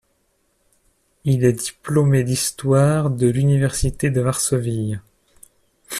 Il 1.25 1.45
est 1.45 1.53
diplômé 1.53 2.23
d'Histoire 2.23 3.11
de 3.11 3.27
l'université 3.27 4.09
de 4.09 4.19
Varsovie. 4.19 4.97